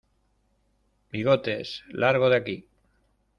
¡Bigotes, 1.11 1.83
largo 1.91 2.27
de 2.31 2.35
aquí! 2.37 2.67